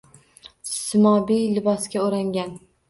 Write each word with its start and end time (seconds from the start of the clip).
Simobiy 0.71 1.39
libosga 1.59 2.05
o’rangan 2.09 2.61